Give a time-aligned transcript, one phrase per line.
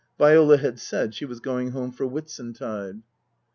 [0.17, 3.03] (Viola had said she was going home for Whitsuntide.)